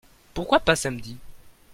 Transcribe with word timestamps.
Pourquoi 0.33 0.59
pas 0.59 0.75
samedi? 0.75 1.15